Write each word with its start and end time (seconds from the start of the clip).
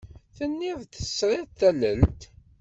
Tenniḍ-d 0.37 0.91
tesriḍ 0.95 1.49
tallelt. 1.59 2.21